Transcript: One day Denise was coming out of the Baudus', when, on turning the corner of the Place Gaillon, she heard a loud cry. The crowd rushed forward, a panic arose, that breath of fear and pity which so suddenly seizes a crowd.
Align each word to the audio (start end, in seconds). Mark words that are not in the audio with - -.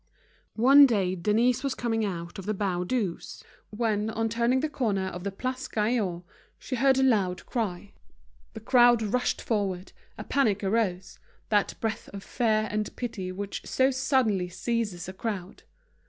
One 0.55 0.87
day 0.87 1.13
Denise 1.13 1.63
was 1.63 1.75
coming 1.75 2.03
out 2.03 2.39
of 2.39 2.47
the 2.47 2.55
Baudus', 2.55 3.43
when, 3.69 4.09
on 4.09 4.29
turning 4.29 4.61
the 4.61 4.67
corner 4.67 5.05
of 5.09 5.23
the 5.23 5.31
Place 5.31 5.67
Gaillon, 5.67 6.23
she 6.57 6.75
heard 6.75 6.97
a 6.97 7.03
loud 7.03 7.45
cry. 7.45 7.93
The 8.55 8.61
crowd 8.61 9.03
rushed 9.03 9.43
forward, 9.43 9.91
a 10.17 10.23
panic 10.23 10.63
arose, 10.63 11.19
that 11.49 11.75
breath 11.79 12.09
of 12.13 12.23
fear 12.23 12.67
and 12.71 12.95
pity 12.95 13.31
which 13.31 13.61
so 13.67 13.91
suddenly 13.91 14.49
seizes 14.49 15.07
a 15.07 15.13
crowd. 15.13 15.61